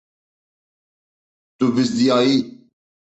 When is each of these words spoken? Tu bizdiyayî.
Tu 1.57 1.65
bizdiyayî. 1.75 2.37